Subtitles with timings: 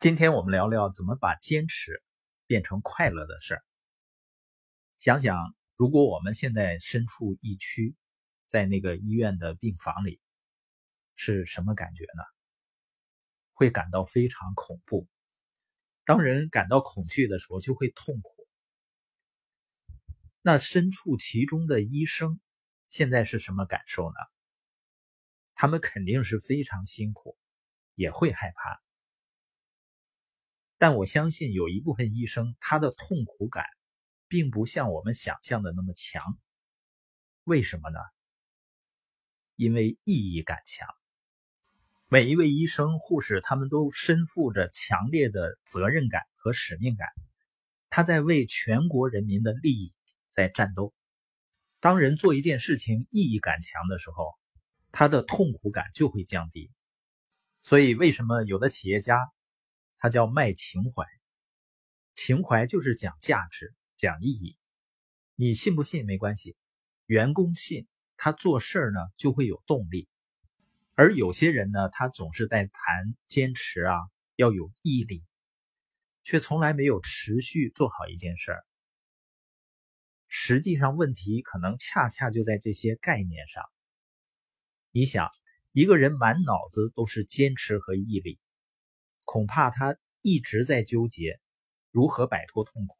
[0.00, 2.02] 今天我们聊聊怎么把坚持
[2.46, 3.64] 变成快乐的事儿。
[4.96, 7.94] 想想，如果我们现在身处疫区，
[8.46, 10.18] 在那个医院的病房里，
[11.16, 12.22] 是什么感觉呢？
[13.52, 15.06] 会感到非常恐怖。
[16.06, 18.48] 当人感到恐惧的时候，就会痛苦。
[20.40, 22.40] 那身处其中的医生
[22.88, 24.16] 现在是什么感受呢？
[25.54, 27.36] 他们肯定是非常辛苦，
[27.96, 28.80] 也会害怕。
[30.80, 33.66] 但我相信有一部分医生，他的痛苦感
[34.28, 36.22] 并不像我们想象的那么强。
[37.44, 37.98] 为什么呢？
[39.56, 40.88] 因为意义感强。
[42.08, 47.08] 每一位医生、护士，他们都身负着强烈的责任感和使命感，
[47.90, 49.92] 他在为全国人民的利益
[50.30, 50.94] 在战斗。
[51.78, 54.32] 当人做一件事情意义感强的时候，
[54.92, 56.70] 他的痛苦感就会降低。
[57.64, 59.30] 所以，为什么有的企业家？
[60.00, 61.04] 它叫卖情怀，
[62.14, 64.56] 情怀就是讲价值、讲意义。
[65.34, 66.56] 你信不信没关系，
[67.04, 70.08] 员工信，他做事呢就会有动力。
[70.94, 73.94] 而有些人呢，他总是在谈坚持啊，
[74.36, 75.22] 要有毅力，
[76.22, 78.64] 却从来没有持续做好一件事儿。
[80.28, 83.64] 实际上，问题可能恰恰就在这些概念上。
[84.92, 85.28] 你想，
[85.72, 88.38] 一个人满脑子都是坚持和毅力。
[89.32, 91.38] 恐怕他一直在纠结
[91.92, 92.96] 如何摆脱痛苦。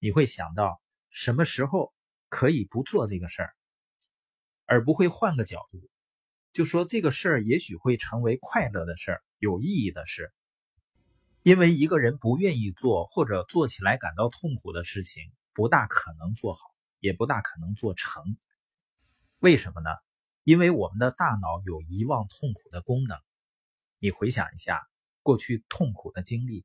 [0.00, 1.94] 你会想到什么时候
[2.28, 3.54] 可以不做这个事儿，
[4.66, 5.80] 而不会换个角度，
[6.52, 10.30] 就说这个事儿也许会成为快乐的事儿、有意义的事。
[11.42, 16.60] 因为一个人不愿意做或者做起来感到痛苦的事情，不大可能做好，
[17.00, 18.36] 也不大可能做成。
[19.38, 19.88] 为什么呢？
[20.44, 23.18] 因为我们的大脑有遗忘痛苦的功能。
[24.00, 24.86] 你回想一下。
[25.28, 26.64] 过去痛苦的经历，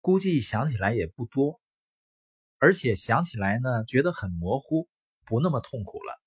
[0.00, 1.60] 估计想起来也不多，
[2.58, 4.88] 而且想起来呢，觉得很模糊，
[5.26, 6.20] 不那么痛苦了。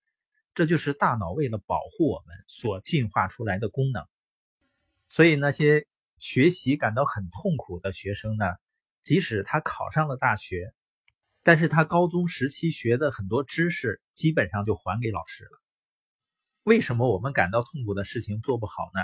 [0.53, 4.07] 这就是大脑为了保护我们所进化出来的功能。
[5.09, 5.85] 所以那些
[6.19, 8.45] 学习感到很痛苦的学生呢，
[9.01, 10.73] 即使他考上了大学，
[11.41, 15.61] 但是他高中时期学的很多知识，基本上就还给老师了。
[16.63, 19.01] 为什么我们感到痛苦的事情做不好呢？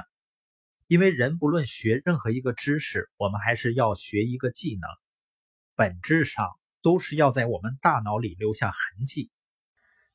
[0.90, 4.90] 因为人不论学任何一个知识，我们还是要学一个技能，
[5.76, 6.50] 本质上
[6.82, 9.30] 都是要在我们大脑里留下痕迹。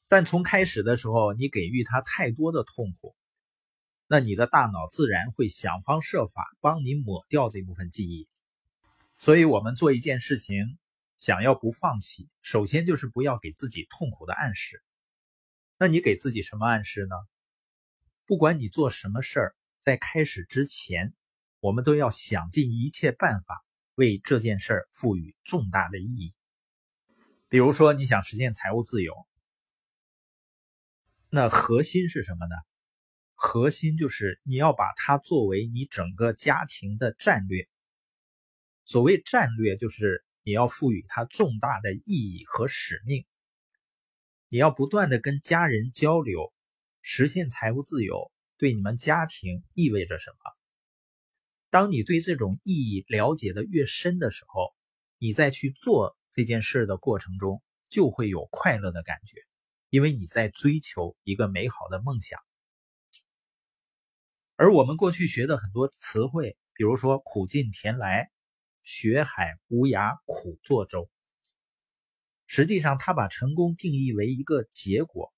[0.09, 3.15] 但从开始的时候，你给予他太多的痛苦，
[4.09, 8.27] 那你的大脑自然会想方设法帮你抹掉这部分记忆。
[9.17, 10.77] 所以，我们做一件事情，
[11.17, 14.83] 想要不放弃，首先就是不要给自己痛苦的暗示。
[15.79, 17.15] 那你给自己什么暗示呢？
[18.27, 19.55] 不管你做什么事儿。
[19.85, 21.13] 在开始之前，
[21.61, 23.63] 我们都要想尽一切办法
[23.97, 26.33] 为这件事儿赋予重大的意义。
[27.51, 29.15] 比如说，你想实现财务自由，
[31.29, 32.55] 那核心是什么呢？
[33.35, 37.69] 核心就是你要把它作为你整个家庭的战略。
[38.87, 43.27] 所谓战略，就是你要赋予它重大的意义和使命。
[44.49, 46.55] 你要不断的跟家人交流，
[47.03, 48.33] 实现财务自由。
[48.65, 50.39] 对你们家庭意味着什么？
[51.69, 54.75] 当你对这种意义了解的越深的时候，
[55.19, 59.37] 你在去做这件事的过程中就会有快乐的感觉，
[59.91, 62.41] 因为你在追求一个美好的梦想。
[64.57, 68.31] 而我们过去学的很多词汇，比如说“苦尽甜来
[68.83, 71.11] ”“学海无涯苦作舟”，
[72.49, 75.35] 实际上它把成功定义为一个结果。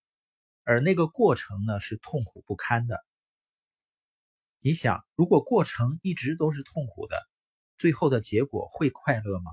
[0.62, 3.06] 而那个过程呢，是痛苦不堪的。
[4.66, 7.16] 你想，如果过程一直都是痛苦的，
[7.78, 9.53] 最后的结果会快乐吗？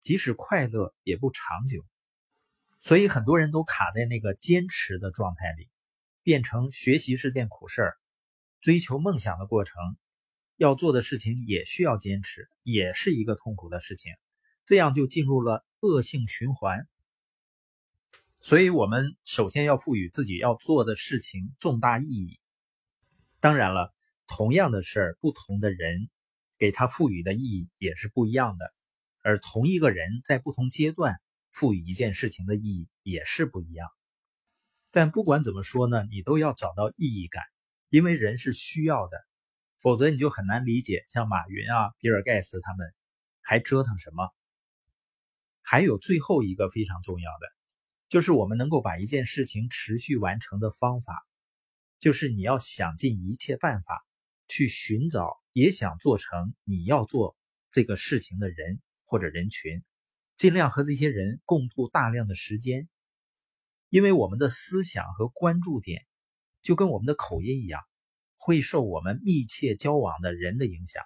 [0.00, 1.84] 即使快乐，也不长久。
[2.82, 5.68] 所以很多人都卡在那个坚持的状态里，
[6.22, 7.96] 变成学习是件苦事儿，
[8.60, 9.74] 追求梦想的过程，
[10.54, 14.14] 要做的事情也需要坚持，也是一个痛苦的事情，
[14.64, 16.86] 这样就进入了恶性循环。
[18.40, 22.38] 所以，我们首先要赋予自己要做的事情重大意义。
[23.40, 23.92] 当然了，
[24.34, 26.08] 同样的事儿，不同的人
[26.58, 28.72] 给他赋予的意义也是不一样的。
[29.20, 31.20] 而同一个人在不同阶段
[31.50, 33.90] 赋予一件事情的意义也是不一样。
[34.90, 37.42] 但不管怎么说呢，你都要找到意义感，
[37.90, 39.18] 因为人是需要的，
[39.76, 42.90] 否则你就很难理解像马云啊、比尔盖茨他们
[43.42, 44.30] 还折腾什么。
[45.60, 47.46] 还有最后一个非常重要的。
[48.08, 51.22] 就是我们能够把一件事情持续完成的方法，
[51.98, 54.02] 就是你要想尽一切办法
[54.52, 57.38] 去寻找也想做成你要做
[57.70, 59.82] 这个事情的人或者人群，
[60.36, 62.86] 尽量和这些人共度大量的时间，
[63.88, 66.04] 因为我们的思想和关注点
[66.60, 67.80] 就跟我们的口音一样，
[68.36, 71.02] 会受我们密切交往的人的影响。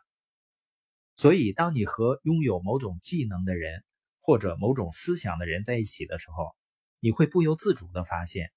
[1.15, 3.85] 所以，当你和拥有某种技能的人
[4.19, 6.57] 或者某种思想的人在一起的时候，
[6.99, 8.51] 你会不由自主的发现，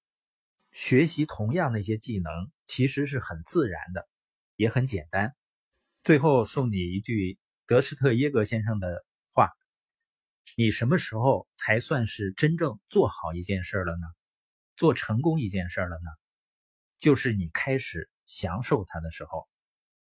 [0.72, 4.08] 学习同样那些技能其实是很自然的，
[4.60, 5.34] 也很简单。
[6.04, 9.48] 最后送你一句德施特耶格先生的话：
[10.54, 14.06] 你什么时候才算是真正做好一件事了呢？
[14.76, 16.10] 做成功一件事了呢？
[16.98, 19.48] 就是你开始享受它的时候。